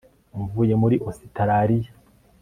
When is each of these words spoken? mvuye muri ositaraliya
mvuye 0.39 0.73
muri 0.81 0.95
ositaraliya 1.09 1.91